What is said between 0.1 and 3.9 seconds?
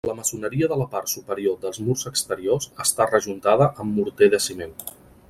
maçoneria de la part superior dels murs exteriors està rejuntada